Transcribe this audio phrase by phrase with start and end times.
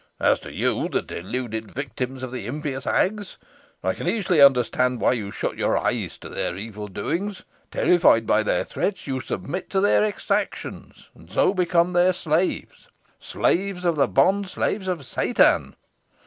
[0.19, 3.37] As to you, the deluded victims of the impious hags,
[3.83, 7.43] I can easily understand why you shut your eyes to their evil doings.
[7.69, 12.87] Terrified by their threats you submit to their exactions, and so become their slaves
[13.19, 15.75] slaves of the bond slaves of Satan.